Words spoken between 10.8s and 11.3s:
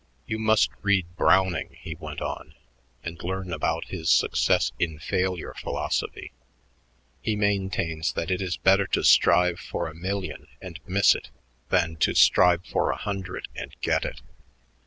miss it